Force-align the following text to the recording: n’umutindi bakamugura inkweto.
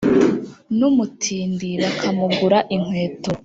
n’umutindi 0.77 1.69
bakamugura 1.81 2.59
inkweto. 2.75 3.31